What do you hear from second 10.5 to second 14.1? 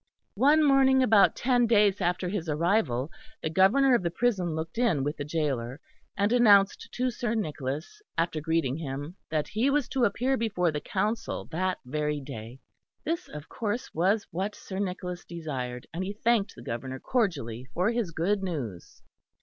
the Council that very day. This, of course,